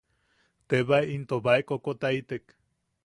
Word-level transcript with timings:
Tebae 0.69 1.03
into 1.15 1.37
baʼae 1.49 1.61
kokotaitek. 1.73 2.45